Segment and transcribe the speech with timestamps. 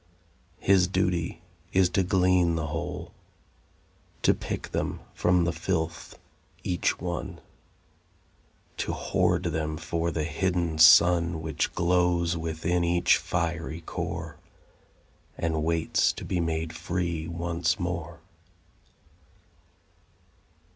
[0.57, 1.43] His duty
[1.73, 3.11] is to glean the whole,
[4.23, 6.17] To pick them from the filth,
[6.63, 7.39] each one,
[8.77, 14.37] To hoard them for the hidden sun Which glows within each fiery core
[15.37, 18.21] And waits to be made free once more.